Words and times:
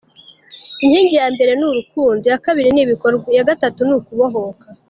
Inkingi 0.83 1.15
ya 1.19 1.27
mbere 1.33 1.51
ni 1.55 1.65
urukundo, 1.69 2.23
iya 2.25 2.39
kabiri 2.45 2.69
ni 2.71 2.81
ibikorwa, 2.85 3.25
iya 3.33 3.47
gatatu 3.49 3.79
ni 3.87 3.93
ukubohoka. 3.97 4.65